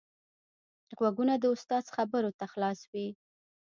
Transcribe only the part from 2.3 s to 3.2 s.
ته خلاص وي